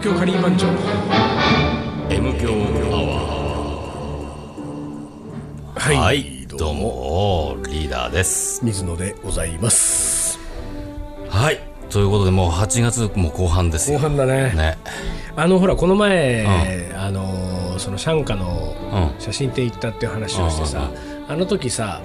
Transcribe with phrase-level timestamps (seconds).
[0.00, 0.66] 東京カリー番長。
[2.08, 2.54] M 強
[2.90, 3.20] アワ
[5.76, 8.64] はい、ーはいどうもリーダーです。
[8.64, 10.38] 水野でございます。
[11.28, 11.60] はい。
[11.90, 14.54] ということでもう8月も後半です後よ半だね。
[14.54, 14.78] ね。
[15.36, 16.46] あのほらこの前、
[16.96, 18.74] あのそのシャンカの
[19.12, 19.20] うん。
[19.20, 20.90] 写真展行ったっていう話をしてさ、
[21.28, 22.00] あの時さ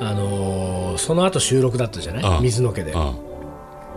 [0.00, 2.42] あのその後収録だったじゃない、うん。
[2.44, 3.31] 水野家で、うん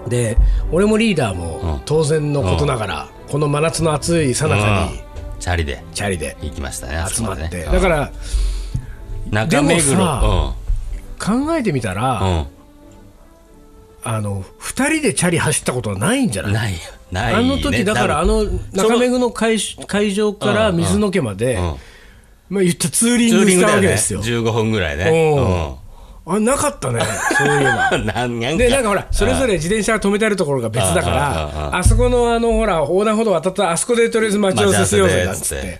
[0.08, 0.38] で
[0.72, 1.82] 俺もリーダーもうん。
[1.86, 5.00] 当然のことながら、この真夏の暑いさなかに
[5.40, 5.84] チャリで。
[5.94, 7.66] チャリで行きましたね集まって、ね。
[7.66, 8.12] だから
[9.32, 9.92] 中目黒。
[9.92, 10.56] でもさ
[11.20, 12.38] 考えてみたら、うん。
[12.38, 12.46] うん
[14.08, 16.54] あの2人でチャリ走ったことはないんじゃない？
[16.54, 16.80] ないよ。
[17.12, 17.54] ないね。
[17.54, 21.62] あの時だからあの中目黒の会会場から水の家まで、うん。
[22.50, 24.22] まあ言ったツーリングしたわけですよ。
[24.22, 25.76] 15分ぐらいね
[26.28, 27.02] あなかったね、
[27.38, 27.90] そういえば。
[27.94, 35.80] うんなんでなんかほらそれぞれ自転車が止めてあるところが別だからあそこのあのほら横断歩道渡ったあそこでとりあえず待ち合わせしようぜなんつって。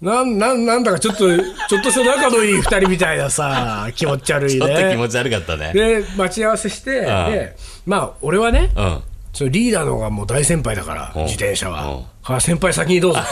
[0.00, 5.72] なんなんなんだかちょっとちょっとした仲のいい二人みたいなさ気持ち悪い ちょっと気持ねち悪かったね。
[5.72, 7.56] で待ち合わせしてで
[7.86, 9.02] まあ俺はねうん
[9.36, 11.22] そのリーダーの方がもう大先輩だからうん。
[11.24, 11.74] 自転車うん。
[11.74, 13.20] ははい先輩先にどうぞ。
[13.20, 13.26] と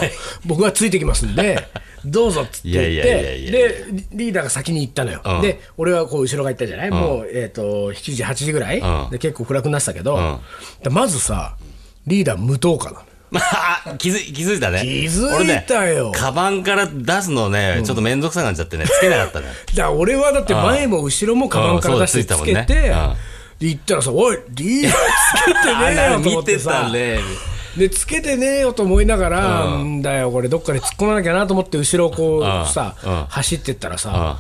[0.44, 1.66] 僕はついてきますんで
[2.05, 5.22] どうぞっつって言ってでリーダーが先に行ったのよ。
[5.24, 5.41] うん。
[5.41, 6.91] で俺はこう後ろが行ったじゃない？
[6.91, 8.78] もうえっと7時8時ぐらい？
[8.80, 9.11] うん。
[9.11, 10.41] で結構暗くなってたけど
[10.91, 11.56] まずさ
[12.06, 12.91] リーダー無灯火な。
[12.92, 12.98] の
[13.30, 14.83] まあ、気づい気づいたね。
[14.83, 16.11] 気づいたよ。
[16.11, 19.46] 俺ね、カバンから出すのね、ちょっと面倒くさくなっちゃってね、つけなかったね。
[19.74, 23.14] だ俺はだって前も後ろもカバンから出してつけて、うん
[23.58, 27.20] で行ったらさ、おい、リーダーつけてねえよと思見ってさ、 ね。
[27.77, 34.38] でつけてねえよと思いながら、うんんだよ、これ、どっかで突っ込まなきゃなと思って、後ろをこうさ、うん走ってったらうんさ、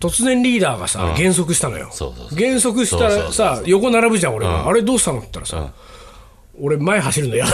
[0.00, 1.90] 突然リーダーがさ、減速したのよ。
[2.32, 4.62] 減速したらさ、横並ぶじゃん、俺が。
[4.62, 5.70] うんあれ、どうしたのって言ったらさ、
[6.60, 7.52] 俺、前走るの嫌だ。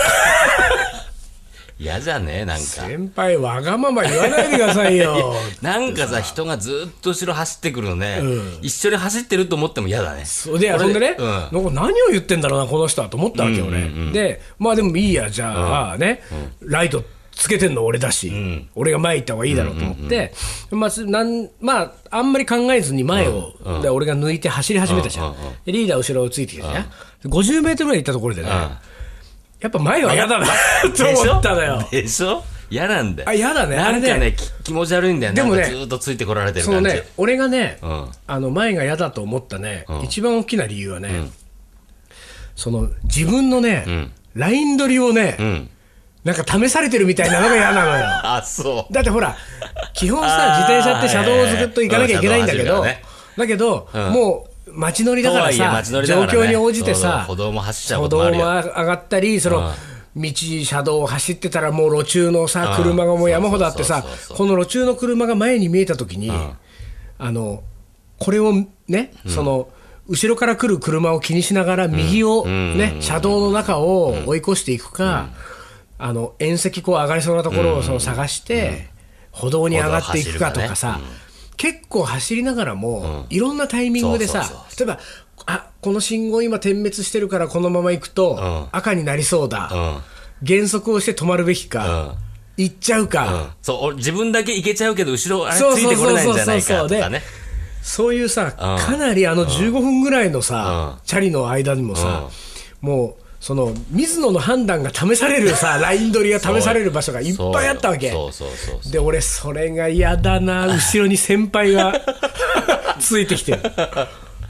[1.79, 2.45] 嫌じゃね？
[2.47, 2.63] なんか。
[2.65, 5.35] 先輩、わがまま言わないでくださいよ。
[5.61, 8.59] なんかさ、人がずっと後ろ走ってくるのね、うん。
[8.63, 10.25] 一緒に走ってると思っても嫌だね。
[10.25, 11.27] そうで、俺ほんでね、うん。
[11.27, 13.83] なんか何を言ってんだろうな、この人はと思ったわけよ、俺。
[14.13, 16.23] で、まあでもいいや、じゃあ、ね、
[16.63, 18.33] ライトつけてんの俺だし、
[18.75, 20.33] 俺が前行った方がいいだろうと思って、
[20.71, 25.35] まあすなんまあ、あんまり考えずに前を、で俺が抜いて走り始めたじゃん。
[25.67, 26.87] でリーダー後ろをついてきてね、
[27.27, 28.49] 50メートルぐらい行ったところでね、
[29.61, 30.47] やっぱ前は嫌だな
[30.97, 31.89] と思ったのよ。
[31.91, 32.43] でしょ？
[32.69, 33.29] 嫌なんだよ。
[33.29, 35.33] あ嫌だねなんかあれね、き気持ち悪いんだよ。
[35.35, 36.91] でもねなんかずっとついてこられてる感じ。
[36.91, 41.31] そのね、俺がね、うんあの前が嫌だと思ったね、一番大きな理由はね、
[42.55, 45.71] その自分のね、んライン取りをね、うん。
[46.25, 48.05] なんか試されてるみたいなのが嫌なのよ。
[48.25, 48.93] あ、そう。
[48.93, 49.37] だってほら、
[49.95, 53.03] 基本さ、あー自転車って車道をずっと行かなきゃいけないんだけど、うん車道走るからね
[53.37, 58.45] だけど、うんもう街乗りだからさ、状況に応じてさ、歩道も走っちゃう歩こともあるよ。
[58.45, 59.73] 道も上がったり、その、
[60.17, 60.33] 道、
[60.65, 62.83] 車道を走ってたら、もう路中のさ、うん。
[62.83, 64.05] 車がもう山ほどあってさ
[64.35, 66.31] この路中の車が前に見えたときに、
[67.19, 67.63] あの、
[68.19, 68.53] これを
[68.89, 69.69] ね、その、
[70.09, 75.29] 後ろから来る車を気にしながら、右をね、車道の中を追い越していくか、
[75.99, 78.89] あの、縁石こう上がりそうなところをその探して、
[79.33, 81.01] 歩道に上がっていくかとかさ、
[81.57, 84.99] 結構走りながらも、いろんなタイミングでさ例えば、
[85.47, 88.69] あこの信号今点滅してるからこのまま行くとん。
[88.77, 89.99] 赤になりそうだ、うん。
[90.43, 92.17] 減速をして止まるべきか、
[92.57, 93.51] 行っちゃうか、うん。
[93.63, 97.23] そう、俺自分だけ行けちゃうけど、後ろ、あれついてこれないんじゃないかとかね。
[97.83, 102.29] そういうさ、かなりあの15分ぐらいのさ、チャリの間にもさ、
[102.81, 108.13] もう、その水野の判断が試されるさ、 ライン取りが試される場所がいっぱいあったわけ。
[108.91, 111.95] で、俺、それが嫌だな、後ろに先輩が
[112.99, 113.63] ついてきてる。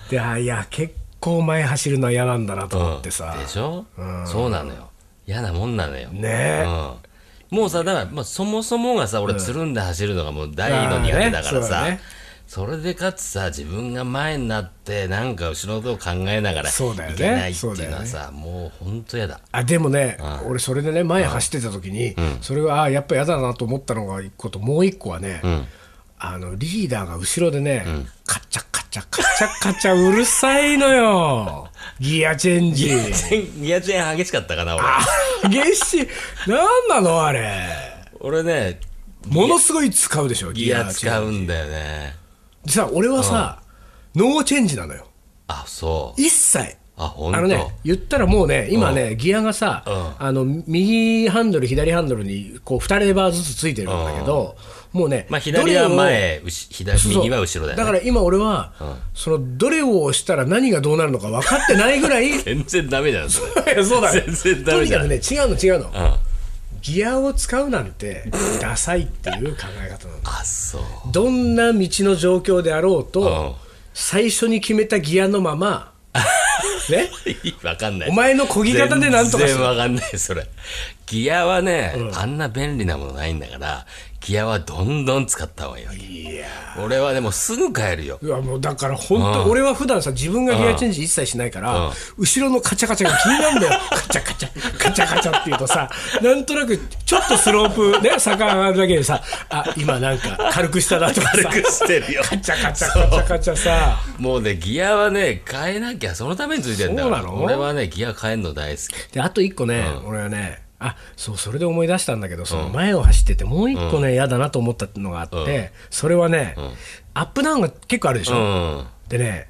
[0.08, 3.36] で、あいや、結構前走るのは嫌なんだなと思ってさ。
[3.38, 3.84] でしょ？
[4.24, 4.88] そうなのよ。
[5.26, 6.08] 嫌なもんなのよ。
[6.08, 6.64] ねえ
[7.52, 7.58] うん。
[7.58, 11.86] もうさ、だから、まあ、そもそもがさ、俺、つるんで走るのがもう大の苦手だからさ
[12.46, 19.40] それでかつさ、自分が前になって、なんか後ろのことを考えながら、そうだよねいけないっていうのそうだよねはさ、もう本当嫌だ。
[19.50, 20.16] あでもね、
[20.46, 25.42] 俺、それでね、前走ってた時に、それはあやっぱ嫌だなと思ったのが一個と、もう一個はね、
[26.18, 27.84] あのリーダーが後ろでね、
[28.26, 31.68] カチャカチャカチャカチャうるさいのよ、
[31.98, 32.86] ギアチェンジ。
[33.60, 34.84] ギアチェーン激しかったかな、俺。
[35.50, 36.08] 激しい、
[36.48, 37.68] なんなのあれ、
[38.20, 38.78] 俺ね、
[39.26, 42.25] ものすごい使うでしょ、ギア使うんだよね。
[42.66, 43.62] でさ、俺はさ、
[44.14, 45.06] ノーチェンジなのよ、
[45.46, 46.20] あ、そう。
[46.20, 46.76] 一切。
[46.98, 49.90] あ、のね、言ったらもうね、今ね、ギアがさ、う
[50.22, 50.26] ん。
[50.26, 54.56] あの右ハンドル、左ハンドルにこう2レバーずつついてるんだけど、
[54.92, 57.84] もうね、まあ、左は前、右は後ろだよね。
[57.84, 58.72] だから今、俺は、
[59.14, 63.42] そのどれを押したら何がどうなるのか分かってないぐらい、 い 全然ダメじゃん、そ
[63.84, 66.18] そうだね、全然ダメとにかくね、違うの、違うの、
[66.86, 68.30] ギアを使うなんて
[68.60, 70.82] ダサいっていう考え方なのあそう。
[71.10, 73.54] どんな道の状況であろうと、うん。
[73.92, 75.92] 最初に決めたギアのまま
[76.88, 77.10] ね？
[77.64, 78.08] わかんない。
[78.08, 80.46] お前の漕ぎ方でなんとかし全然わかんないそれ。
[81.06, 83.86] ギアはね、あんな便利なものないんだから
[84.26, 85.98] ギアはどんどん使った方がいいわけ。
[85.98, 86.46] いや
[86.84, 88.18] 俺はでもすぐ帰るよ。
[88.20, 91.92] いやもうだから本当、俺は普段さ自分がギアチェンジ一切しないから、うん。
[92.18, 93.80] 後ろのカチャカチャが気になるんだよ。
[93.90, 94.78] カチャカチャ。
[94.78, 95.88] カチャカチャっていうとさ
[96.20, 102.22] なんとなくちょっとスロープね坂上がるだけでさあ今なんか軽くしたなとかさ軽くしてるよ。
[102.24, 104.00] カチャカチャカチャカチャさ。
[104.18, 107.22] もうねギアはね変えなきゃそのためについてんだから。
[107.22, 107.44] そうなの？
[107.44, 109.12] 俺はねギア変えるの大好き。
[109.12, 116.54] であと一個ね、俺はねあそうそれで思い出したんだけどその前を走っててもう一個ね嫌、だなと思ったのがあって、それはね、
[117.14, 118.38] アップダウンが結構あるでしょ、う
[118.82, 118.86] ん。
[119.08, 119.48] でね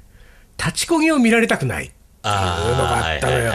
[0.57, 3.53] 立ちこぎを見られたくないっていうのがあったのよ。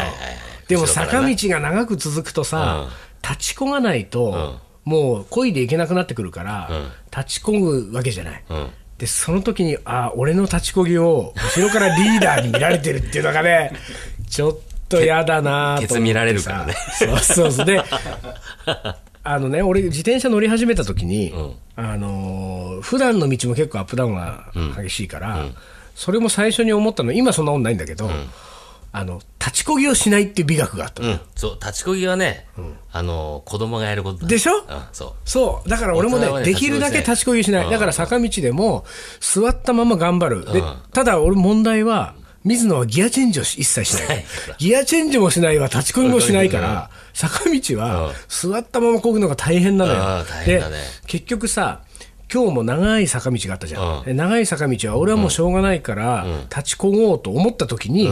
[0.68, 2.88] でも坂道が長く続くとさ、
[3.22, 6.70] 立ちこがないと、もう漕いでいけなくなってくるから、
[7.10, 8.70] 立ちこぐわけじゃない、ん。
[8.98, 13.72] でその時にあ俺の立ちこぎを後ろからリーダーに見られてるっていうのがね
[14.30, 14.58] ちょっ
[14.98, 17.66] と嫌だなケツ見られるからねそうそうそう。
[17.66, 17.82] で
[19.24, 21.32] あのね俺自転車乗り始めた時に、
[21.76, 24.46] あのー普段の道も結構アップダウンが
[24.76, 25.46] 激しいから、
[25.94, 28.10] それも最初に思ったの今そんなことないんだけど、
[28.90, 31.20] あの立ちこぎをしないっていう美学があったの、うん。
[31.36, 32.46] そう立ちこぎはね、
[32.92, 34.56] あの子供がやることだでしょ？
[34.56, 35.12] うんそう。
[35.24, 35.68] そう。
[35.68, 37.70] だから俺もねねできるだけ立ちこぎしない、うん。
[37.70, 38.84] だから坂道でも
[39.20, 40.76] 座ったまま頑張る、でうん。
[40.92, 44.24] ただ俺問題は水野はギアチェンジをし一切しない。
[44.58, 50.62] ギアチェンジもしないわ立ちこぎもしないから、坂道は座ったまま漕ぐのが大変なのよ、で
[51.06, 51.82] 結局さ
[52.32, 54.04] 今日も長い坂道があったじゃん、うん。
[54.04, 58.08] で長い坂道は俺はもうしょうがないから、立ちこごうと思った時に、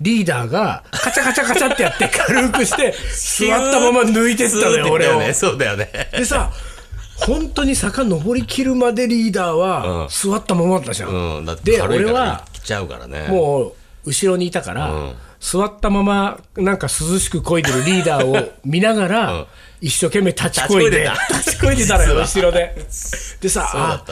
[0.00, 5.20] リーダーがカチャカチャカチャってやって 軽くして座ったまま抜いてったのよ俺を。
[5.20, 5.90] ねそうだよね。
[6.12, 6.50] でさ、
[7.14, 11.46] 本当に坂登りきるまでリーダーは座ったままだったじゃん。
[11.62, 13.28] で、俺は来ちゃうからね。
[13.28, 13.72] もう
[14.04, 15.14] 後ろにいたから、うん。
[15.40, 19.46] 座ったままなんか涼しく漕いでるリーダーを見ながら、うん
[19.82, 22.72] 一生懸命立ち漕いで、立ち漕いでたのよ、 後ろで。
[23.40, 24.04] でさ、あ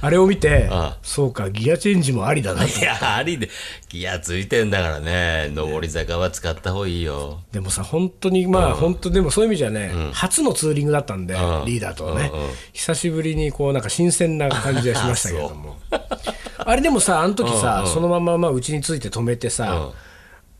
[0.00, 2.78] あれを見て、あそうか、ギアチェンジもありだなと。
[2.78, 3.50] いやありで。
[3.88, 5.50] ギアついてんだからね。
[5.52, 7.40] 上り坂は使った方がいいよ。
[7.50, 11.36] でもさ、本当に、まあ、本当、でもそういう意味じゃね、初のツーリングだったんで、ん。
[11.66, 15.76] リーダーとはね、うんうん久しぶりにこう、なんか新鮮な感じがしましたけれども。
[16.58, 19.90] あれでもさ、あの時さ、そのまままあうちについて止めてさ、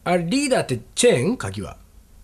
[0.03, 1.37] あれ、リーダーってチェーン？
[1.37, 1.77] 鍵は。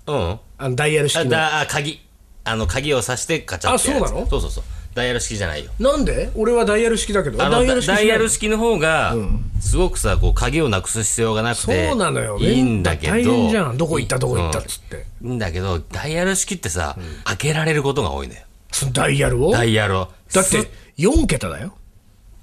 [0.08, 0.38] うん。
[0.58, 1.30] あのダイヤルあ式の。
[1.30, 2.00] だあ鍵
[2.44, 4.10] あの鍵を挿してカチャってやるやつ。
[4.10, 4.30] あそうなの？
[4.30, 4.64] そうそうそう。
[4.94, 5.70] ダイヤル式じゃないよ。
[5.78, 6.30] なんで？
[6.34, 7.42] 俺はダイヤル式だけど。
[7.42, 9.14] あのダダイヤル式ダイヤル式式の方が、
[9.60, 12.38] すごくさこう鍵をなくす必要がなくてそうなのよ。
[12.38, 13.12] いいんだけど。
[13.14, 13.78] 大変じゃん。
[13.78, 15.06] どこ行ったどこ行ったっうんつって。
[15.22, 18.40] いいんだけどダイヤル式ってさ、開けられることが多いのよ。
[18.70, 19.52] そのダイヤルを？
[19.52, 20.08] ダイヤルを。
[20.28, 21.74] すだって4桁だよ。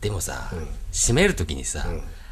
[0.02, 0.50] でもさ、
[0.92, 1.86] 閉めるときにさ、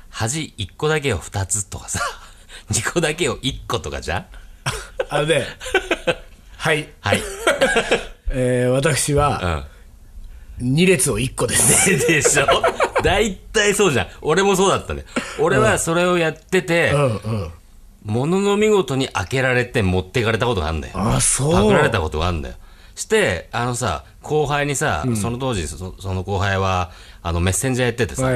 [0.10, 2.00] 端1個だけを2つとかさ
[2.72, 4.26] 2個だけを1個とかじゃん？
[5.10, 5.46] あのね、
[6.68, 6.90] はい。
[7.00, 7.22] はい、
[8.32, 9.64] えー私は
[10.60, 12.08] うん2列を1個です。
[12.08, 12.46] でしょ？
[13.04, 14.08] 大体そうじゃん。
[14.22, 15.06] 俺もそうだったね。
[15.40, 17.08] 俺はそれをやってて、うんう
[17.46, 17.52] ん。
[18.04, 20.94] ものの見事に開けられて持っていかれたことがあるんだよ。
[20.98, 21.54] あ、そう。
[21.54, 22.56] パクられたことがあるんだよ。
[22.96, 26.90] して、あのさ、後輩にさ、その当時そ、その後輩は、
[27.22, 28.34] あの、メッセンジャーやっててさ、もう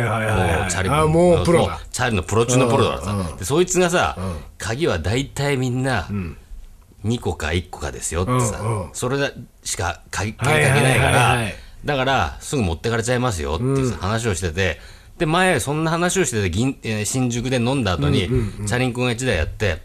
[0.70, 4.16] チャリあもうプロチャリのプロ中のプロだからさ、でそいつがさ、
[4.60, 6.08] 鍵は大体みんな、
[7.06, 8.90] 2個か1個かですよってさ、うんうん。
[8.94, 9.32] それだ
[9.64, 11.52] しか鍵鍵かけないかはいら、
[11.86, 14.80] だから、すぐ持ってかれちゃいますよってさ話をしてて、
[15.18, 18.28] で、前、そんな話をしてて、銀えー新宿で飲んだ後に、
[18.68, 19.82] チャリンコが1台やって、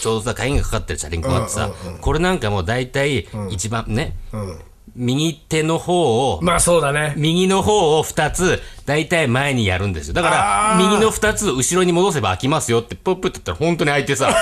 [0.00, 1.70] ちょうどさ、鍵がかかってるチャリンコがあってさ、
[2.00, 4.16] これなんかもう大体、一番ね、
[4.96, 7.14] 右手の方を、まあそうだね。
[7.16, 10.14] 右の方を2つ、大体前にやるんですよ。
[10.14, 14.34] だから、右の2つ後ろに戻せば開きますよって、ポップって言ったら本当に開いてさ、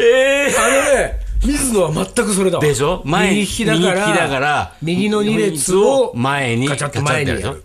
[0.00, 2.64] えーあのね、水野は全くそれだわ。
[2.64, 3.02] でしょ？
[3.04, 3.78] 前右利きだ
[4.28, 7.64] から、右の2列を前にガチャッと前にやる。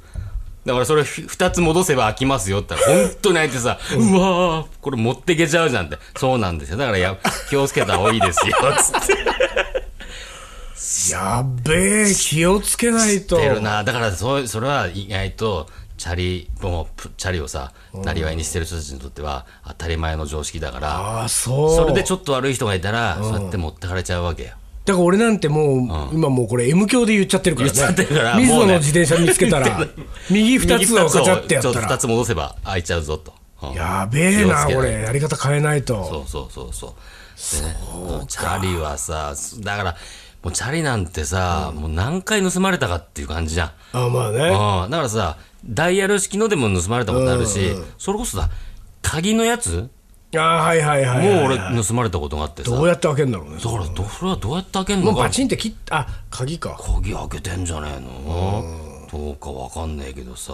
[0.66, 5.98] だからそれ2つ戻せば開きますよって言ったら本当に開いてさ、うわー、これ持ってけちゃうじゃんって。
[6.16, 6.78] そうなんですよ。
[6.78, 7.18] だからや
[7.50, 9.14] 気をつけた方がいいですよ、つって。
[11.12, 13.36] やっべえ、気をつけないと。
[13.38, 13.84] 出るな。
[13.84, 21.76] だからそ、それは意外と、チャリ、もチャリをさ、なりわいにしてる人たちにとっては当たり前の常識だから、そう。
[21.76, 24.50] それでちょっと悪い人がいたら、そうやって持ってかれちゃうわけよ。
[24.86, 27.74] だから俺なんてもう、今もうこれ M 響で言っちゃってるからね。
[27.74, 29.88] 言っちゃってるから水野の自転車見つけたら、
[30.30, 31.98] 右2つをガチャってやったちょっと2ら。
[31.98, 33.34] つ戻せば開いちゃうぞと。
[33.62, 35.04] うんやべえな、これ。
[35.04, 36.04] やり方変えないと。
[36.04, 37.62] そうそうそうそう。
[37.62, 37.76] でね、
[38.28, 39.96] チャリはさ、だから、
[40.44, 43.72] もうチャリなんてさ、もう何回盗まれたかっていう感じじゃん。
[43.94, 48.50] あまあねうんだからさ、ダイヤル式のでも盗まれたことあるし、それこそさ、
[49.02, 49.90] 鍵のやつ？
[50.36, 52.72] あはいはいはいはいもう俺盗まれたことがあってさ。
[52.72, 53.58] どうやって開けるんだろうね。
[53.58, 54.38] だから、どそれは。
[54.38, 55.30] どうやって開けんもうバのか。
[55.30, 56.76] チンって切っあ鍵か。
[56.82, 59.08] 鍵開けてんじゃねえの？
[59.12, 60.54] どうかわかんねえけどさ。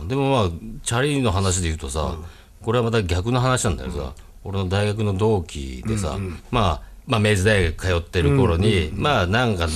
[0.00, 0.08] うん。
[0.08, 0.50] でもまあ、
[0.82, 2.16] チャリの話で言うとさ、
[2.62, 6.16] これはまた逆の話なんだけどさ、俺の大学の同期でさ、
[6.50, 9.68] まあ、まあ、明治大学通ってる頃に、まあ、なんか、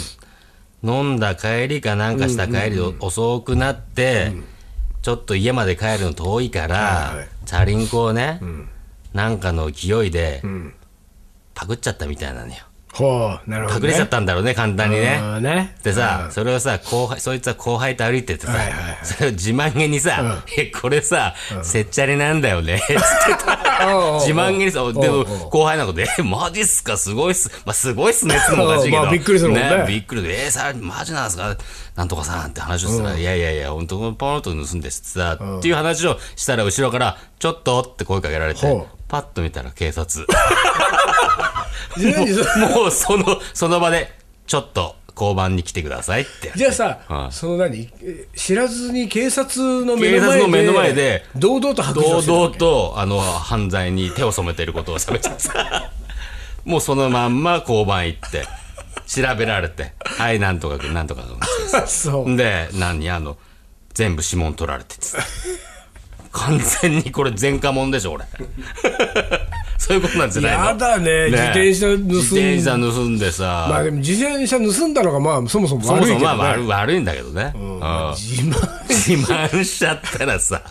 [0.84, 4.32] 飲んだ帰りかなんかした帰りで遅くなって、
[5.00, 8.40] ちょっと家まで帰るの遠いから、チャリンコをね、
[9.14, 10.42] なんかの勢いで、
[11.54, 12.54] パクっちゃったみたいなのよ。
[12.94, 15.40] ほうなるほど、ね、パクれちゃったんだろうね、簡単にね。
[15.40, 15.74] ね。
[15.82, 18.98] でさ、それをさ、後輩、そいつは後輩と歩いててさ、はいはいはい。
[19.02, 21.34] それを自慢げにさ、え、これさ、
[21.64, 23.58] せっちゃりなんだよね、 つってた。
[24.20, 27.50] 自慢げにさ、でも後輩のことで、え、マジっすか、すごいっす。
[27.66, 29.02] まあ、すごいっすね、つってのもおかしいけど。
[29.02, 29.84] まあびっくりするもんね。
[29.88, 31.56] びっくりで、えさ、マジなんすか、
[31.96, 40.26] なんとかさんって話をしたら、いやいやいや、本当ポロッと盗んでさ、っていう話をしたら、後ろから、ちょっとって声かけられてパッと見たら警察。
[42.74, 44.12] もうその、その場で、
[44.46, 46.52] ちょっと交番に来てくださいって。
[46.56, 55.92] じゃあさ、はいその何え知らずに警察の目警の前で堂々と白状堂々と、あの、犯罪に手を染めていることを喋っちゃった。
[56.64, 58.46] もうそのまんま交番行って、
[59.06, 61.46] 調べられて、はい、なんとかくん、なんとかくんで
[61.86, 62.02] す。
[62.08, 63.36] そうで、何あの、
[63.92, 65.26] 全部指紋取られてつって
[66.32, 68.24] 完全にこれ前科者でしょ、俺。
[69.84, 70.64] そういうことなんじゃないの。
[70.64, 71.26] やだね。
[71.30, 77.52] 自転車盗ん自転車盗んでさ、まあでも自転車盗んだのがまあそもそもそもそ悪いけど、ね、もまあ悪悪いんだけどね。
[77.54, 77.80] うん。
[78.16, 80.62] 自慢自慢しちゃったらさ、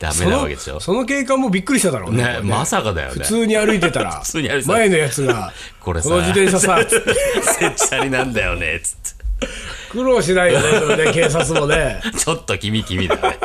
[0.00, 0.80] ダメなわけでしょ。
[0.80, 2.24] その警官もびっくりしただろうね。
[2.24, 3.14] ね、まさかだよね。
[3.14, 4.18] 普通に歩いてたら。
[4.24, 7.14] 普通に歩いて前のやつがこれさの自転車さ つって。
[7.42, 9.46] せっちゃりなんだよね、つって。
[9.92, 12.00] 苦労しないよねそれね警察もね。
[12.18, 13.38] ちょっと君君だね。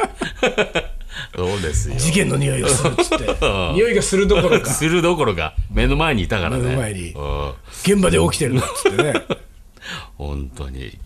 [1.36, 1.96] そうですよ。
[1.96, 3.26] 事件の匂いがするっつって。
[3.74, 4.70] 匂いがするどころか。
[4.70, 6.64] するどころか、目の前にいたからね。
[6.64, 7.12] 目の前に。
[7.12, 7.54] うん。
[7.84, 9.14] 現場で起きてるんだっつってね。
[10.18, 10.98] 本当に。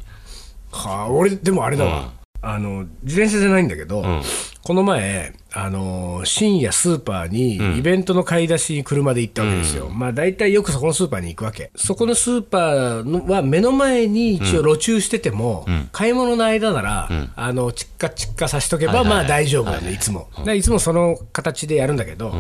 [0.72, 4.24] はあ、俺でもあれだわ、あの自転車じゃないんだけど、ん。
[4.64, 11.72] この前あの深夜スーパーにイベントの買い出しに車で行ったわけですよ、まあ大体よくそこのスーパーに行くわけ。
[11.76, 22.34] そこのスーパーのは目の前に一応路駐してても、買い物の間なら、あのチッカチッカさしとけば、まあ大丈夫なの、いつも、でいつもその形でやるんだけど、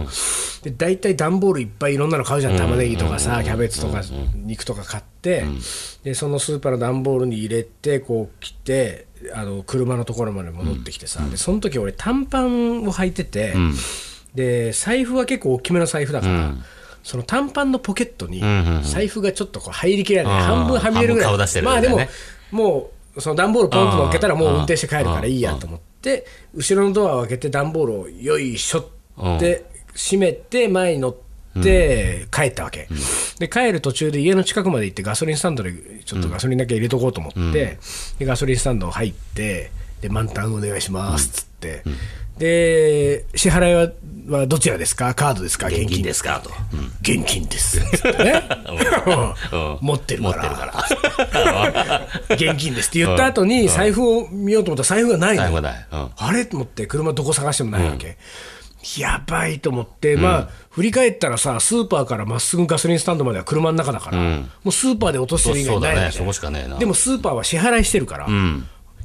[0.63, 2.57] で大体段ボールいっぱいいろんなの買うじゃん。
[2.57, 4.01] 玉ねぎとかさ、キャベツとか
[4.35, 5.45] 肉とか買って、
[6.03, 13.53] でそのスーパーの段ボールに入れてこう切ってあの車のところまで戻ってきてさ、でその時俺短パンを履いてて、
[14.33, 16.53] で財布は結構大きめの財布だから、
[17.03, 18.41] その短パンのポケットに
[18.83, 20.41] 財布がちょっとこう入りきらない、うん。
[20.41, 21.29] 半分はみ出るぐらい。
[21.29, 21.99] 半分顔出してるまあでも
[22.51, 31.15] もうその段ボールポンと乗っけたらもう運転して帰るからいいやと思って後ろのドアを開けて段ボールをよいしょって閉めて前に乗っ
[31.63, 32.89] て帰ったわけ、
[33.39, 37.79] で帰る途中で家の近くまで行ってガソリンスタンドでちょっとガソリンだけ入れとこうと思って、
[38.19, 39.71] でガソリンスタンド入って
[40.01, 41.83] で満タンお願いしますっつって、
[42.37, 43.89] で支払いは
[44.27, 45.13] はどちらですか？
[45.13, 45.67] カードですか？
[45.67, 46.01] 現金。
[46.01, 46.41] ですか？
[46.43, 46.49] と。
[47.01, 47.79] 現金です。
[47.79, 48.41] ね
[49.53, 49.77] うん。
[49.81, 52.09] 持ってる持ってるから。
[52.35, 55.43] 現金ですって言った後に財布を見ようと思ったら財布がないの
[56.17, 56.45] あれ？
[56.45, 58.17] と思って車どこ探してもないわけ、
[58.97, 65.65] やばいと思って、まあ振り返ったらさスーパーからまっすぐガソリンスタンドまでは車の中だから、もうスーパーで落としてる以。
[65.65, 65.79] 外
[66.67, 66.79] ない。
[66.79, 68.27] でもスーパーは支払いしてるから、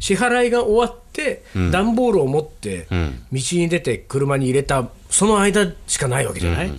[0.00, 6.72] 支払いが終わって、段ボールを持って、道に出て車に入れた、その間しかないわけじゃない、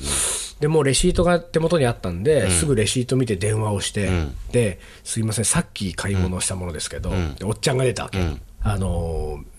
[0.60, 4.10] でもうレシートが手元にあったんで、すぐレシート見て電話をして、
[4.52, 8.20] ですいません、さっき買い物をしたものですけど、でおっちゃんが出たわけ。
[8.64, 9.52] あのー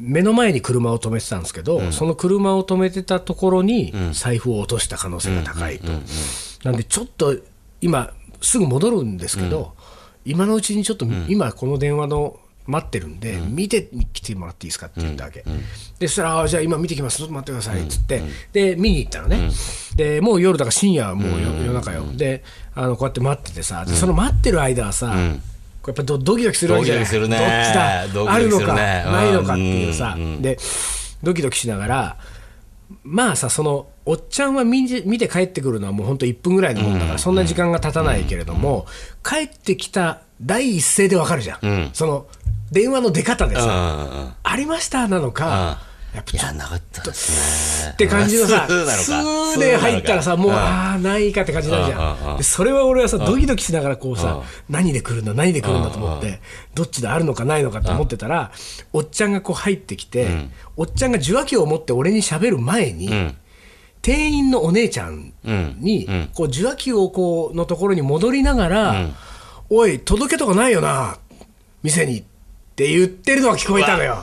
[0.00, 5.86] 目の前に車を止めてたんですけど、その車を止めてたところに財布を落とした可能性が高いと。
[6.64, 7.36] なんでちょっと
[7.80, 9.74] 今すぐ戻るんですけど、
[10.24, 12.38] 今のうちにちょっと、今この電話の
[12.68, 15.42] 待ってるんで、見てきてもらっていいですかって言ったわけ、
[15.98, 17.82] でそしたら、あじゃあ今見てきます、ちょっと待ってください。
[17.82, 18.22] っつって、
[18.52, 19.50] で見に行ったのね、
[19.96, 22.44] でもう夜だから深夜、もう夜夜中よ、で
[22.74, 25.16] あのこうやって待っててさ、でその待ってる間はさ、
[25.82, 27.04] こうやっぱドドキドキするわけじゃない。
[27.04, 27.38] ドキドキするね。
[27.38, 28.32] どっちだ？
[28.32, 30.42] あるのか、ないのかっていうさ、うん。
[30.42, 30.58] で
[31.22, 32.16] ドキドキしながら、
[33.02, 38.86] まあさ、そのおっちゃんは見て見て帰ってくるのはもう本当1分ぐらいのもんだから、そんな時間が経たないけれども、
[39.22, 42.26] 帰ってきた第一声でわかるじゃん、その
[42.70, 45.82] 電話の出方でさ、ありましたなのか、
[46.18, 47.92] やっぱいやなかったですね。
[47.92, 48.94] って感じのさ、 スーなのか。
[49.04, 52.36] スーで入ったらさ、もう、んああ、ないかって感じになるじゃん。
[52.36, 56.40] でそれは俺はさ、ドキドキしながらこうさ、何で来るんだ、何で来るんだと思って、
[56.74, 58.50] どっちであるのかないのかって思ってたら、
[58.92, 63.36] おっちゃんがこう入ってきて、おっちゃんが受話器を持って俺に喋る前に、ん。
[64.02, 69.06] 店員のお姉ちゃんに、こう受話器をこうのところに戻りながら、
[69.70, 71.18] おい、届けとかないよな、
[71.84, 72.24] 店にっ
[72.74, 74.20] て言ってるのが聞こえたのよ。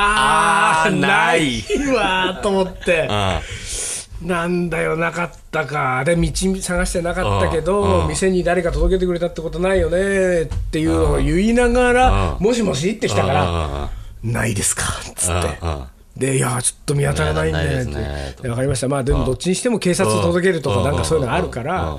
[0.00, 1.62] あー、ない。
[1.94, 3.08] わーと思って。
[4.22, 4.28] うん。
[4.28, 6.04] なんだよ、なかったか。
[6.04, 6.30] で、道
[6.60, 8.08] 探してなかったけうど、ん。
[8.08, 12.44] 店に誰か届けてくれたってことないよねっていうのを言いながら、うん。
[12.44, 13.88] もしもしって来たから、
[14.24, 14.32] うん。
[14.32, 15.58] ないですかっつって。
[16.16, 18.48] で、いや、ちょっと見当たらないんで、ねって。
[18.48, 18.88] わかりました。
[18.88, 21.96] まあ、でもどっちにしても警察に届けるとか、なんかそういうのがあるから、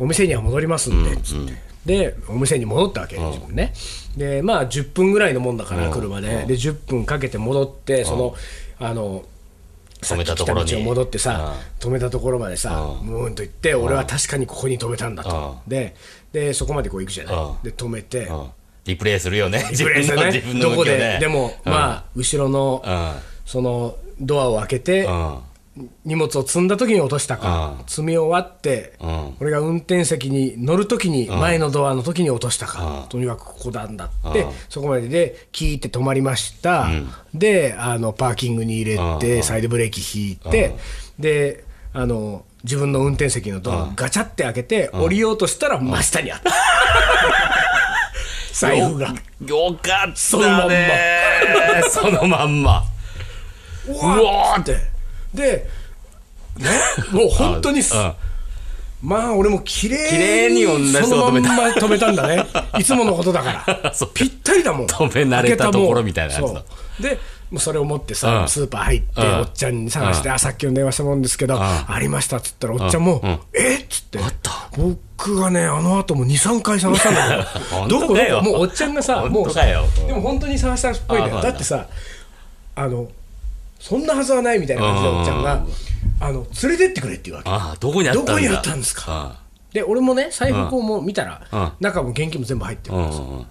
[0.00, 1.71] お店には戻りますんで、つって。
[1.86, 3.72] で、お店に戻ったわけ、自分ね。
[4.16, 6.28] で、まあ、10分ぐらいのもんだから、車で。
[6.46, 8.34] で、10分かけて戻って、その、
[8.78, 9.24] あの、
[10.00, 10.76] 止めたところに。
[10.82, 15.58] 戻ってさ、止めたところまでさ、ムーンと行って、俺は確かにここに止めたんだと。
[15.66, 15.94] で、
[16.32, 17.64] で、そこまでこう行くじゃない。
[17.64, 18.46] で、止めて、うん。
[18.84, 19.64] リプレイするよね。
[19.70, 22.84] 自分のどこで、でも、まあ、後ろの、
[23.46, 25.38] その、ドアを開けて、うん
[26.04, 29.36] 荷物を積んだ時に落としたか、積み終わって、ん。
[29.40, 36.88] 俺が運転席に乗る時に、前のドアの時に落としたか、とにかくここなんだって、そこまでで、聞いて止まりました、
[37.32, 40.74] であのパーキングに入れて、サイドブレーキ引いて、
[41.18, 41.64] で
[41.94, 46.52] あの自分の運転席のドア、ガチャって開けて、降りようとしたら、真下にあった。
[48.52, 49.14] 財布が。
[49.46, 50.62] よかっそのまんま。
[50.62, 52.84] た ねそのまんま。
[53.88, 54.91] うわーって。
[55.34, 55.66] で、
[56.58, 56.68] ね、
[57.12, 58.12] もう本当にす、うん
[59.02, 62.46] まあ俺も綺麗にそのまんま止めたんだね。
[62.78, 63.92] いつものことだから。
[64.14, 64.86] ぴったりだもん。
[64.86, 66.64] 止め慣れたところみたいなやつだそ
[67.00, 67.02] う。
[67.02, 67.18] で、
[67.50, 68.48] もうそれを持ってさ、うん。
[68.48, 69.38] スーパー入って、うん。
[69.40, 73.78] おっちゃんに探して、あ、さっきの電話したもんですけど、ありましたっつったら、おっちゃんも、え？
[73.78, 74.20] っつって。
[74.78, 77.36] 僕がね、あの後も2、3回探したんだけ
[77.74, 78.40] ど、本どこ当かよ。
[78.40, 81.40] もうおっちゃんがさ、もうでも本当に探したっぽいんだよ。
[81.40, 81.88] だってさ、
[82.76, 83.08] あの、
[83.82, 85.66] そんなはずはないみたいな感じで、うんおっちゃんが、
[86.20, 87.50] あの、連れてってくれって言うわけ。
[87.50, 88.32] あどこにあったんだ。
[88.32, 89.40] どこにあったんですか。
[89.72, 93.46] で、俺もね、財布こうもう見たら、うん中も現金も全部入ってるうん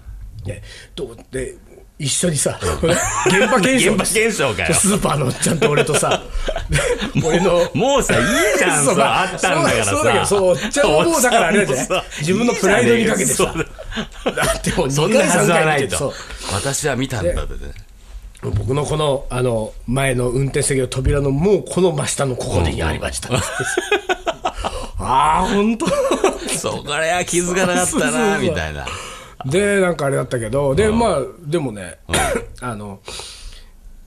[0.45, 0.63] で
[0.95, 1.55] どうで
[1.99, 2.57] 一緒にさ、
[3.27, 3.91] 現場検証。
[3.91, 4.73] 現場検証かよ。
[4.73, 6.23] スーパーのおっちゃんと俺とさ、
[6.71, 6.79] で
[7.21, 7.69] 俺の。
[7.73, 8.25] もうさいい
[8.57, 8.85] じゃん。
[8.95, 9.91] さあったんだからさ。
[9.91, 13.43] そうだけど、そう、おっちゃんももうだからあれなんじゃないおっちゃんもさ自分のプライドにかけてさ。
[13.43, 16.13] だってもう2そんな回3はずはないと。
[16.53, 17.73] 私は見たんだってね
[18.41, 23.29] 僕のこのあの前の運転席の扉のもうこの真下のここにありました。
[24.97, 25.87] ああ、本当。
[26.49, 28.85] そこれは気づかなかったなみたいな
[29.45, 31.97] で、なんかあれだったけど、で、まあ、でもね、
[32.61, 32.99] あの、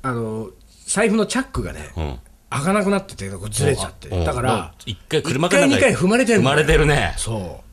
[0.03, 0.51] あの、
[0.87, 2.21] 財布のチャックがね、ん
[2.51, 4.09] 開かなくなってて、こうずれちゃって。
[4.09, 7.64] うんだから、一回車かなんか一回二回踏まれてる踏まれてるねそう。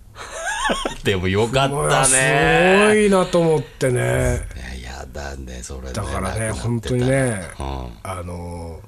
[1.03, 4.47] でもよかったすごねいなと思ってね。
[4.77, 7.87] いややだねそれねだからね、本当にね、うん。
[8.03, 8.79] あの、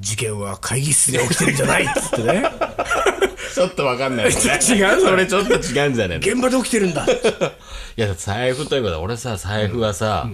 [0.00, 2.42] 事件は会議室で起きてるんじゃないっつってね。
[3.54, 4.32] ちょっとわかんないね。
[4.34, 6.32] 違うそれちょっと違うんじゃねえの？
[6.34, 7.06] 現場で起きてるんだ。
[7.06, 10.28] いや財布といえば俺さ財布はさ、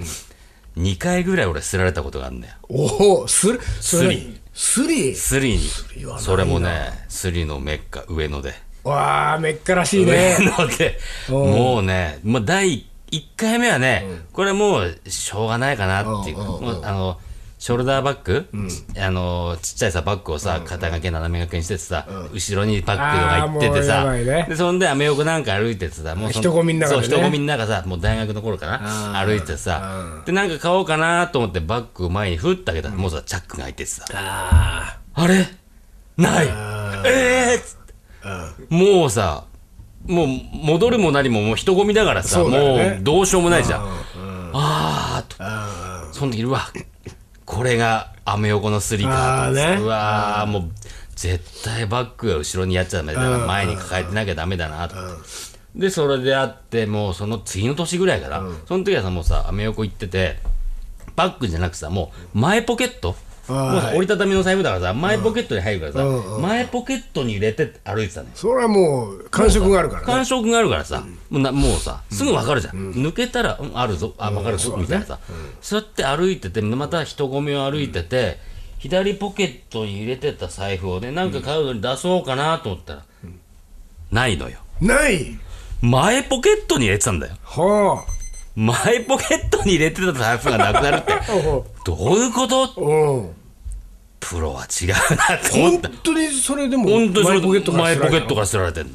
[0.78, 2.54] 2回ぐらい俺捨てられたことがあるんだよ。
[2.68, 5.60] おお、スリ、スリスリスリに。
[5.96, 6.26] リはないな。
[6.26, 10.36] それもねスリのメッカ上野でわあ、めっからしいね。
[10.38, 17.18] 上野でもうねもう第1回目はね、これもうしょうがないかなっていう、もうあの
[17.58, 18.48] ショルダーバッグ、
[19.00, 34.04] あのちっちゃいさバッグをさ肩掛け斜め掛けにしててさ、後ろにバッグが入っててさ、でそんでアメ横なんか歩いててさもうそ人混みの中そう人混みの中さもう大学の頃かな歩いてさ、でなんか買おうかなと思ってバッグを前にふってあげたら、もうさチャックが開いててさ。
[34.12, 35.46] ああれ？
[36.16, 36.46] ない。
[36.46, 37.77] えーっ
[38.68, 39.44] もうさ
[40.06, 42.44] もう戻るも何ももう人混みだからさね。
[42.44, 43.82] もうどうしようもないじゃん。
[44.54, 45.36] あーと。
[45.40, 46.68] あその時うわ。
[47.44, 49.46] これがアメ横のスリか。
[49.48, 49.78] とね。
[49.80, 50.70] うわーもう
[51.16, 53.38] 絶対バッグが後ろにやっちゃダメだな。
[53.46, 54.94] 前に抱えてなきゃダメだなと
[55.74, 60.38] でそれであってもうその次の年ぐらいかな、その時はさもうさアメ横行ってて
[61.14, 63.16] バッグじゃなくてさもう前ポケット
[63.48, 70.06] もうさ折りたたみの財布だからさ前ポケットに入るからさ、うん前ポケットに入れて歩いてたねそれはもう感触があるからね。
[70.06, 75.18] 感触があるからさ、もうなもうさ、すぐ分かるじゃん、抜けたら、うんあるぞ、あ分かるぞ、みたいなさ、
[75.62, 78.38] そうやって歩いてて、また人混みを歩いてて、
[78.78, 83.02] 左ポケットに入れてた財布をね、なんか買うのに出そうかなと思ったら、
[84.10, 84.58] ないのよ。
[84.80, 85.38] ない？
[85.80, 87.34] 前ポケットに入れてたんだよ。
[87.44, 88.04] は
[88.56, 91.22] 前ポケットに入れてた財布がなくなるって、 あ。
[91.26, 91.62] ど
[91.94, 92.72] ういうこと？
[92.76, 93.20] う。
[93.20, 93.30] ん。
[94.20, 94.98] プロは違うなっ
[95.50, 95.88] て思った。
[95.88, 98.92] 本当にそれでも本当にそれ前ポケットから前ポケットかから捨てられてんの。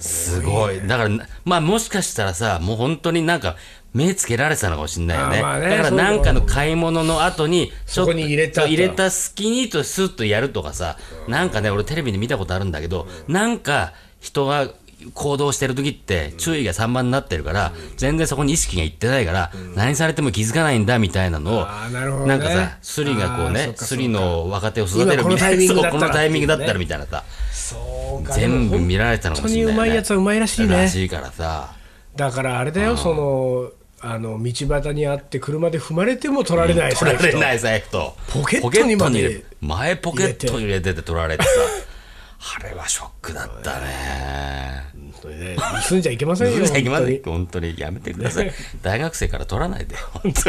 [0.00, 0.80] すごい。
[0.86, 3.56] だからなまあもしかしたらさもう本当になんか
[3.94, 5.36] 目つけられてたのかもしれないよね。
[5.36, 14.68] ねだからなんかの買い物の後にちょっとそこに入れた入れた隙にとスッとやるとかさなんかね俺テレビで見たことあるんだけどなんか人が
[15.14, 21.66] 行動してる時って注意が散漫になってるから全然そこに意識がいってないから何されても気づかないんだみたいなのを
[22.26, 26.78] なんかさスリがこうねスリの若手を育てるみたいなこのタイミングだったら。
[26.78, 27.24] みたいなさ。
[28.34, 30.74] 全部見られたのかもしれない、ね、本当にうまいやつはうまいらしいね。
[30.74, 31.74] らしいからさ。
[32.16, 38.16] だからあれだよそのあの道端にあって車で踏まれても取られない財布と取られない財布と。
[38.32, 41.50] ポケットに前ポケットに入れてて取られてさ
[42.40, 44.84] あれはショックだったね。
[44.94, 45.56] 本当にね
[45.88, 47.22] 盗んじゃいけませんよいけません。
[47.24, 48.52] 本本当にやめてください。
[48.82, 49.96] 大学生から取らないで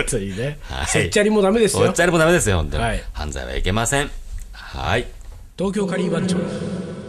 [0.07, 0.59] 当にね。
[0.63, 0.87] はい。
[0.87, 3.03] せっちゃりもダメですよおっちゃりもダメですよ本当に、はい。
[3.13, 4.11] 犯罪はいけません。
[4.51, 5.07] はい。
[5.57, 6.37] 東京カリー番長。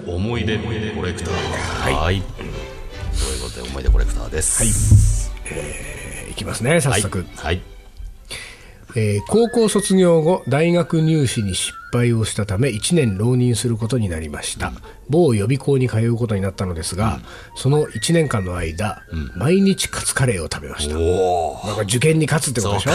[0.07, 1.93] 思い出コレクター。
[1.93, 2.23] はい。
[2.23, 2.49] とい
[3.39, 5.31] うことで思い出コレクターです。
[6.31, 6.35] い。
[6.41, 7.03] きますね早はい。
[7.03, 7.63] 速、はい
[8.97, 14.73] えー高校卒業後大学入試に失敗をしたため1年浪人することになりました、
[15.09, 17.21] 某予備校に通うことになったのですが、
[17.57, 19.03] その1年間の間、
[19.37, 20.95] 毎日カツカレーを食べました。
[20.95, 21.01] な
[21.75, 22.91] んか受験に勝つってことでしょ？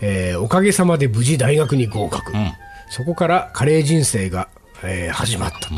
[0.00, 2.32] えーおかげさまで無事大学に合格、
[2.90, 4.48] そこからカレー人生が、
[4.84, 5.74] えー始まったと、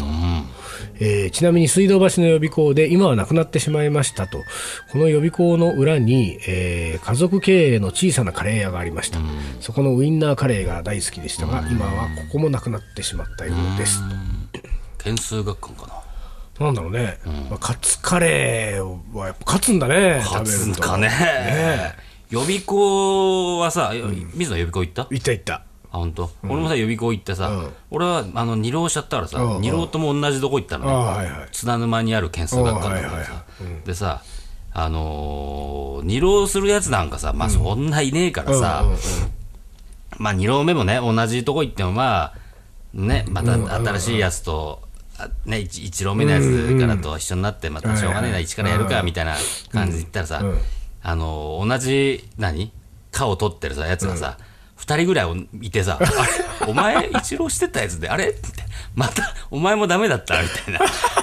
[1.01, 4.39] えーちなみに水道橋の予備校で今はなくなってしまいましたと。
[4.93, 9.19] この予備校の裏に、えー家族経営の小さなカレー屋がありました、
[9.61, 14.01] そこのウインナーカレーが大好きでしたが、今はここもなくなってしまったようです、
[14.99, 15.87] 件数学館か
[16.59, 16.67] な？
[16.67, 20.83] なんだろうね、まあ、カツカレーはやっぱ勝つんだね勝つ食べると。
[20.83, 21.95] んかね。
[22.31, 23.93] 予備校はさ、
[24.35, 25.07] 水野予備校行った？
[25.15, 27.51] いったいったあ本当、俺もさ予備校行ってさ、
[27.91, 29.63] 俺はあの二浪しちゃったからさ、うん。
[29.63, 31.49] 二浪とも同じとこ行ったのね、あはいはい。
[31.51, 33.45] 津田沼にある件数学館だからさ、
[33.85, 34.23] でさ
[34.73, 38.85] あのー二浪するやつなんかさまあそんないねえからさ、
[40.19, 42.35] まあ二浪目もね同じとこ行ってもまあ
[42.93, 44.83] ねまた新しいやつと、
[45.19, 49.37] あね、一一浪目のやつからと一緒になってまたしょうがねえな一からやるかみたいな
[49.73, 50.43] 感じで言ったらさ、
[51.03, 52.73] あの同じ何？
[53.11, 54.37] 科を取ってるさやつがさ、
[54.89, 56.11] 二人ぐらいいてさ、あれ
[56.67, 58.29] お前一浪してたやつで、あれ？
[58.29, 58.41] って、
[58.95, 60.41] また、お前もダメだった？
[60.43, 60.75] みたい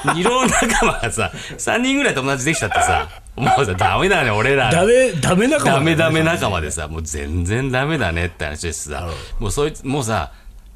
[0.06, 0.14] な。
[0.14, 4.72] 二浪仲間がさ、三人ぐらい友達できちゃってさ、もうさ、ダメだね、俺ら。
[4.72, 10.32] ダメダメ仲間ダメダメ仲間でさ、もう全然ダメだねって話してさ、もうそいつ、もうさ、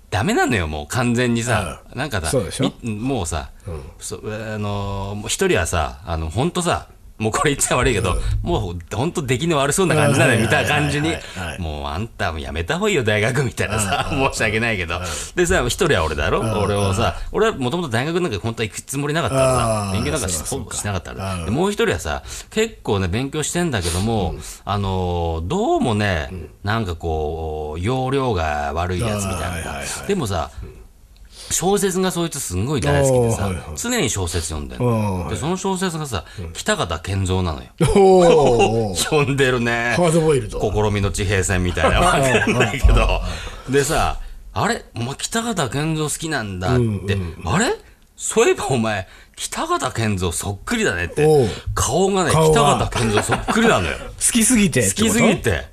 [0.10, 3.52] ダメなのよ、もう完全にさ、なんかさそうでしょ、みもうさ、
[4.00, 6.88] そあの一人はさ、あの、ほんとさ、
[7.20, 10.44] もうこれ言っちゃ悪いけど、もうほんと出来の悪そうな感じなのよ、うん。
[10.46, 11.14] みたいな感じに。
[11.60, 15.00] もうあんたもやめた方がいいよ、大学みたいなさ、申し訳ないけど。
[15.36, 16.40] でさ、一人は俺だろ？
[16.64, 20.76] 俺をさ、俺はもともと大学なんか本当は行くつもりなかったからあさ、ー勉強なんかしそうか。
[20.76, 21.46] しなかったから。
[21.46, 26.30] でもう一人はさ、結構ね、勉強してんだけども、あのー、どうもね、
[26.64, 29.72] なんかこう、容量が悪いやつみたいな。
[29.72, 30.08] はい。
[30.08, 30.52] でもさ、
[31.52, 35.28] 小説がそいつすんごい大好きでさはいはい、常に小説読んでんの。
[35.30, 38.94] で、その小説がさ、北方健三なのよ。
[38.96, 39.94] 読んでるね。
[39.98, 43.22] ハードボイルド試みの地平線みたいなわかんないけど。
[43.70, 44.20] でさ、
[44.54, 44.86] あれ？
[44.96, 47.18] お前北方健三好きなんだって。
[47.46, 47.76] あれ？
[48.20, 51.26] そういえばお前、北方健三そっくりだねって。
[51.74, 53.96] 顔がね、顔北が方健三そっくりなのよ。
[54.20, 55.68] 好きすぎて好きすぎて。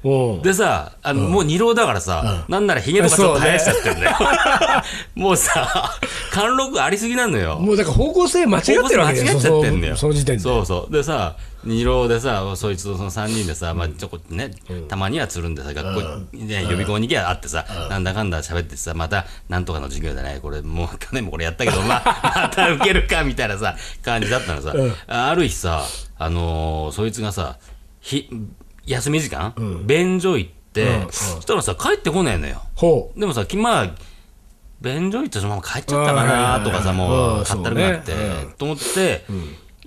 [0.44, 4.16] でさ、あの、もう二郎だからさ、なんならヒゲとかちょっと生やしちゃってるんだよ。
[5.16, 5.98] もうさ、
[6.30, 7.58] 貫禄ありすぎなのよ。
[7.58, 9.96] もうだから方向性間違ってるわけ間違っちゃってんだよ。
[9.96, 10.92] その時点でそうそう。
[10.92, 11.34] でさ、
[11.66, 14.50] 二郎でさ、そいつとその3人でさ、まあちょこっとね、
[14.88, 24.72] たまにはつるんでさ、学校にね、予備校に行きゃあってさ、なんだかんだ喋ってさ、また、なんとかの授業でね、これもう去年もこれやったけど、まあ、 また受けるか、みたいなさ、感じだったのさ、
[25.08, 25.84] ある日さ、
[26.18, 27.58] あのーそいつがさ、
[28.00, 28.30] ひ、
[28.86, 29.52] 休み時間、
[29.86, 32.62] 便所行って、そしたらさ、帰ってこねえのよ。
[32.74, 33.90] ほでもさ、きまあ、
[34.80, 36.96] 便所行ってそのまま帰っちゃったかなとかさ、うん。
[36.98, 37.44] もう、うん。
[37.44, 38.12] かったるくなって
[38.58, 39.24] と思って、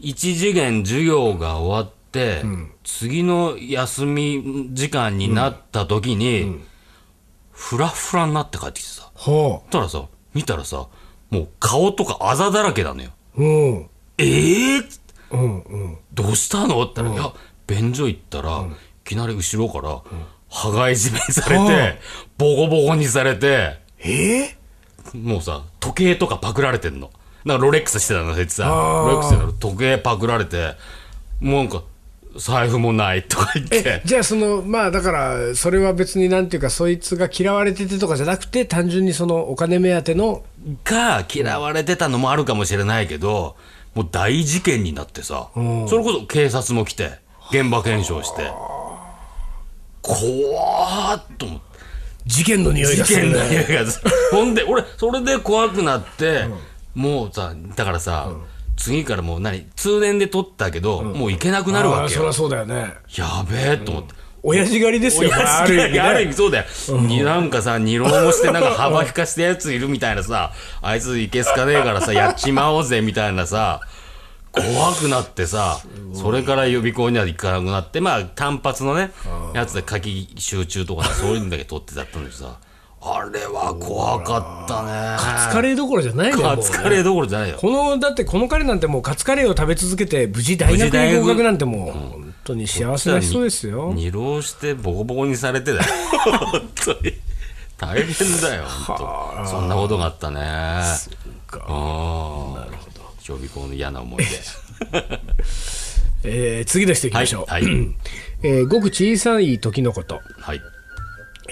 [0.01, 2.43] 一次元授業が終わって、
[2.83, 6.59] 次の休み時間になった時に、
[7.51, 10.87] フラフラになって帰ってきてさ、ほそしたらさ、見たらさ、
[11.29, 13.11] もう顔とかあざだらけなのよ。
[13.37, 13.89] ううん。
[14.17, 14.99] ええー、
[15.31, 15.97] うんうん。
[16.13, 16.83] どうしたの？
[16.83, 17.33] って言ったら、いや、
[17.67, 20.01] 便所行ったら、いきなり後ろから、
[20.49, 21.99] 羽交い締めにされはて、
[22.37, 24.55] ボコボコにされて、え
[25.13, 27.11] もうさ、時計とかパクられてんの。
[27.45, 28.67] なんかロレックスしてたの、そいつさ。
[28.67, 30.75] ロレックスしてたの時計パクられて、
[31.39, 31.83] もうなんか、
[32.37, 34.01] 財布もないとか言って。
[34.05, 40.43] じゃあそのまあだからそれは別になんていうかそいつが嫌われててとかじゃなくて単純にそのお金目当ての
[40.83, 43.55] が嫌われてたのもあるかもしれないけど、
[43.95, 47.19] もう大事件になってさ、それこそ警察も来て、
[47.51, 48.51] 現場検証して、
[50.03, 51.69] 怖ーっと思って。
[52.25, 56.45] 事件の匂いがする事件のね匂いがするほんで俺それで怖くなって、
[56.99, 58.31] もうさだからさ、
[58.75, 62.19] 次からもう何通年で取ったけど、もう行けなくなるわけよ。
[62.19, 62.93] そりゃそうだよね。
[63.15, 66.65] やべえと思って、親父狩りですよある意味ねある意味そうだよ、
[67.01, 73.81] になんかさ二浪もしてなんか幅引かしたやついるみたいなさあいついけすかねえからさ やっちまおうぜみたいなさ
[74.51, 75.79] 怖くなってさ
[76.13, 79.11] それから予備校には行かなくなってまあ単発のね
[79.53, 82.57] やつで夏季集中とかさそういうのだけ取ってだったんだけどさ
[83.01, 85.15] あれは怖かったね。
[85.17, 87.57] カツカレーどころじゃないカツカレーどころじゃないよ。
[87.57, 93.93] このだってこの彼なんてもうカツカレーを食べ続けて無事大学に合格なんてもう本当に幸せな人ですよ。
[93.95, 95.85] 二浪してボコボコにされてだよ。
[96.51, 97.13] 本当に。
[97.77, 98.97] 大変だよ本
[99.45, 99.49] 当。
[99.49, 100.41] そんなことがあったね。
[100.41, 103.01] ああなるほど。
[103.29, 104.29] 予備校の嫌な思い出。
[106.25, 107.73] えー次の人いきましょう、はいはい。
[108.43, 110.61] えーごく小さい時のこと、はい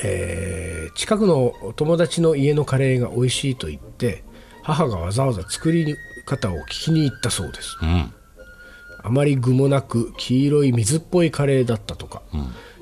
[0.04, 4.24] えー近くのお友達の家のカレーが美味しいと言って
[4.64, 7.78] 母がわざわざ作り方を聞きに行ったそうです。
[7.82, 8.14] うん。
[9.04, 12.22] あまり具もなく黄色い水っぽいカレーだったとか、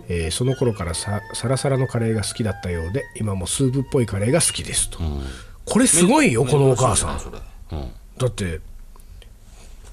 [0.08, 4.99] えーその頃からさサラサラのカレーが好きだったようで今もスープっぽいカレーが好きですと、
[5.65, 7.19] これすごいよこのお母さん。
[8.17, 8.62] だって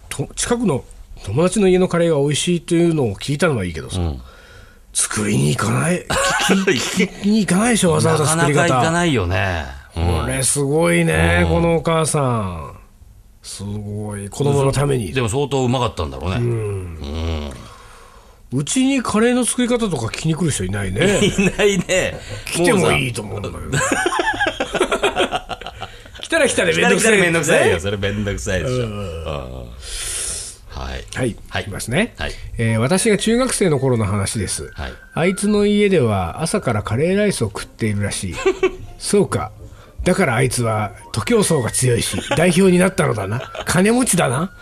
[0.09, 0.85] と近くの
[1.25, 3.99] 友達の家のカレーが美味しいというのを聞いたのはいいけどさ、
[4.93, 6.07] 作りに行かない？
[6.43, 8.63] 聞きに行かないでしょわざわざなか作り方。
[8.63, 9.65] なかいかないよね。
[9.97, 10.21] うん。
[10.23, 12.79] これすごいね、このお母さん。
[13.43, 14.29] すごい。
[14.29, 15.13] 子供のために。
[15.13, 17.53] でも相当うまかったんだろうね。
[18.53, 21.21] うちにカレーの作り方とか聞きに来る人いないね。
[21.25, 22.21] いないね。
[22.47, 23.63] 来てもいいいと思うんだけど
[26.21, 27.75] 来たら来たでめんどくさいめんどくさいめんどくさいよ。
[27.75, 28.75] ねそれめんどくさいでしょ。
[28.75, 29.67] うん
[30.83, 31.05] はい。
[31.15, 31.63] はい、はい。
[31.63, 32.33] いきますね、はい。
[32.59, 34.93] えー私が中学生の頃の話です、はい。
[35.15, 38.35] あいつの家では朝からカレーライスを食っているらしい。
[38.99, 39.53] そうか。
[40.05, 43.41] だからあいつは徒競走が強いし代表になったのだな。
[43.67, 44.53] 金持ちだな。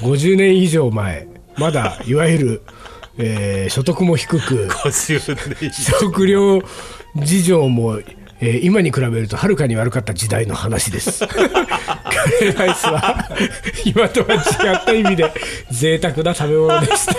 [0.00, 1.26] 50年以上前。
[1.56, 2.62] まだいわゆる、
[3.18, 4.68] えー所得も低く。
[4.68, 5.98] 50年以上。
[5.98, 6.62] 食料
[7.16, 7.98] 事情も、
[8.42, 11.24] えー今に比べるとはるかに悪かった時代の話です。
[11.26, 13.28] カレーライスは
[13.84, 15.32] 今とは違った意味で
[15.70, 17.12] 贅沢な食べ物でした。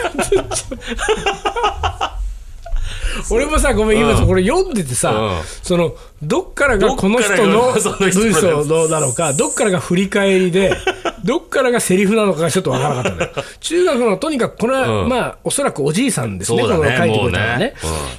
[3.31, 10.75] 俺もさ、ごめん、今これ読んでてさ、うんその、どっからがこの人どの文章のなのか、どっからが振り返りで、
[11.23, 13.31] どっからがセリフなのかがちょっとわからなかったのよ。
[13.61, 17.73] 中学の、とにかくこれは、うんまあ、おそらくおじいさんですね、この書いてくれたのはね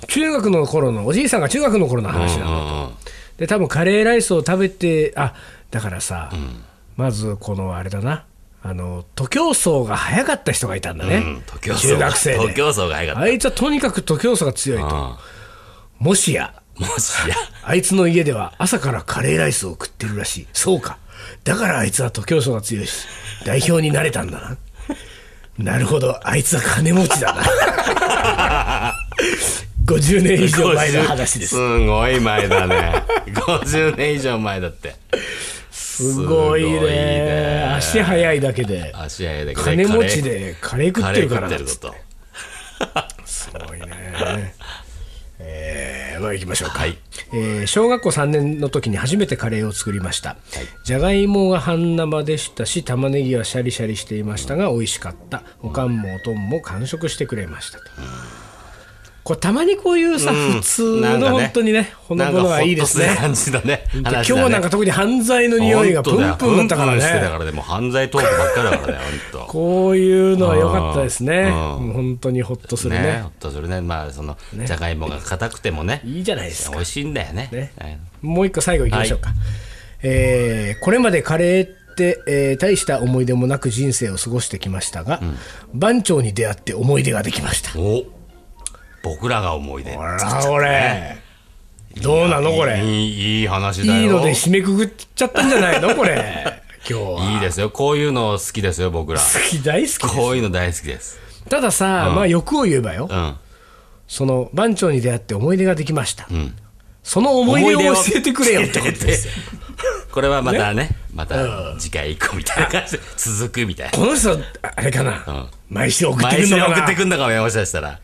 [0.09, 2.89] 中学の頃の、おじいさんが中学の頃の話なの。
[2.89, 5.35] うんで、多分カレーライスを食べて、あ、
[5.71, 6.31] だからさ、
[6.97, 8.25] まずこのあれだな。
[8.63, 11.17] あの、徒競走が速かった人がいたんだね。
[11.17, 12.39] うん徒競走中学生で。
[12.39, 14.89] 徒競走が早かっあいつはとにかく徒競走が強いと。
[14.89, 15.19] た
[15.99, 20.47] もしや、うんもしやあいつの家では朝からカレーライスを食ってるらしい。
[20.53, 20.99] そうか。
[21.45, 23.07] だからあいつは徒競走が強いし、
[23.45, 24.57] 代表になれたんだな。
[25.59, 28.95] なるほど、あいつは金持ちだな。
[29.85, 31.55] 50年以上前の話です。
[31.55, 34.97] すごい前だね50年以上前だって
[35.71, 38.93] すごいねね足速いだけで。
[38.95, 44.55] 足早いだけど金持ちでカレー食ってるからカレー食ってることすごいね。
[45.39, 46.79] えー、まあ行きましょうか。
[46.79, 46.99] はい。
[47.33, 50.37] えー小学校3年の時に初めてカレーを作りました、
[50.85, 55.43] じゃがいもが半生でしたし玉ねぎはシャリシャリしていましたが美味しかった。
[55.63, 57.85] おかんもおとんも完食してくれましたと、
[59.25, 61.31] これたまにこういうさ、普通のなんかね。
[61.31, 63.07] 本当にねほのぼのはいいですね。
[63.07, 63.85] なんかほっとする感じだね。
[64.03, 77.33] 今日なんか特に犯罪の匂いがプンプンだったからしてたねからねもう犯罪トークばっかりだからね本当こういうのは良かったですねうんもう本当にほっとするねねほっとするねまあそのじゃがいもが硬くてもねいいじゃないですか美味しいんだよ。
[77.33, 79.31] ねねはいもう一個最後いきましょうか、
[80.03, 85.21] えーこれまでカレーって、えー大した思い出もなく人生を過ごしてきましたが、
[85.73, 88.05] 番長に出会って思い出ができましたお
[89.05, 89.95] 僕らが思い出。
[89.95, 91.19] ほらこれ。
[92.03, 92.83] どうなのこれ。
[92.83, 94.03] いいいいい話だよ。
[94.03, 96.63] いので締めくくっちゃったんじゃないのこれ。
[96.89, 97.33] 今日は。
[97.33, 97.69] いいですよ。
[97.69, 99.21] こういうの好きですよ僕ら。
[99.21, 99.99] 好き大好きです。
[100.01, 101.21] こういうの大好きです。
[101.51, 103.37] たださ、まあ欲を言えばよ、うん。
[104.09, 106.27] その番長に出会って思い出ができました、
[107.03, 109.33] その思い出を教えてくれよってことですよ。
[110.11, 111.37] これはまたねまた
[111.79, 113.93] 次回以降みたいな感じで続くみたいな。
[113.93, 115.49] この人あれかな、ん。
[115.69, 116.77] 毎週送ってく毎週るのかな。
[116.77, 118.01] 送ってくんのかもしかしたら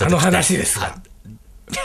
[0.00, 0.96] あの話ですが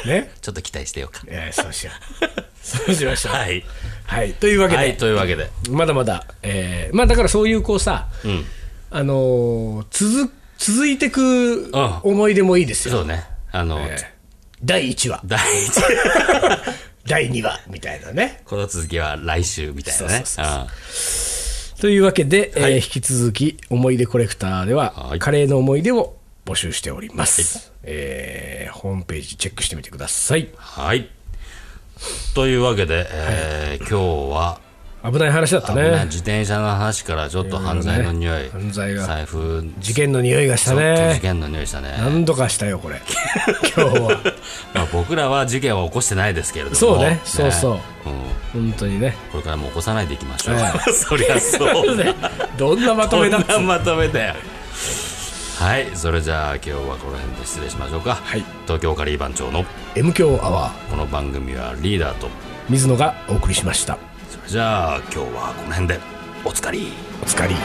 [0.05, 0.31] ね？
[0.41, 1.23] ちょっと期待してようか。
[1.27, 1.91] えーそうしよ
[2.21, 2.25] う。
[2.61, 3.33] そうしましょう。
[3.33, 3.63] はい。
[4.05, 4.33] はい。
[4.33, 5.49] というわけで、はいというわけで。
[5.69, 8.07] まだまだ、えーまあだからそういうこうさ、
[8.91, 11.71] あのー続続いてく
[12.03, 13.23] 思い出もいいですよ、そうね。
[13.51, 14.05] あの、えー
[14.63, 15.21] 第1話。
[15.25, 15.71] 第一。
[17.07, 18.41] 第2話みたいなね。
[18.45, 20.23] この続きは来週みたいなね。
[20.25, 20.61] そうそ
[21.77, 25.19] うというわけで、えー引き続き思い出コレクターでは、はい。
[25.19, 26.17] カレーの思い出を
[26.49, 30.47] 募集しております、えーホームページチェックしてみてください。
[30.55, 31.09] はい。
[32.33, 34.61] というわけで、えー今日は
[35.03, 36.05] 危ない話だったね。
[36.05, 43.01] 自転車の話からちょっと犯罪の匂い、犯罪が財布事件の匂いがしたちょっと事ね件の匂いしたね、何度かしたよこれ。
[43.75, 44.21] 今日は。
[44.73, 46.75] まあ、僕らは事件は起こしてないですけれども。
[46.75, 47.19] そうね。
[47.25, 47.73] そうそう。
[48.53, 48.69] うん。
[48.69, 49.15] 本当にね。
[49.31, 51.97] これからも起こさないでいきましょう、え そりゃそう。
[51.97, 52.13] だ
[52.57, 54.35] どんなまとめだっまとめだよ
[55.59, 58.45] はいそれじゃあ今日はこの辺で失礼しましょうか、はい。
[58.63, 60.89] 東京カリー番長の M 強アワー。
[60.89, 62.29] この番組はリーダーと
[62.69, 63.97] 水野がお送りしました。
[64.29, 65.99] それじゃあ今日はこの辺で
[66.45, 67.55] おつかりおつかり